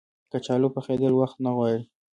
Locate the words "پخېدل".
0.75-1.13